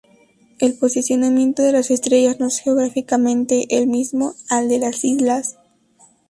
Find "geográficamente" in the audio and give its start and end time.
2.57-3.67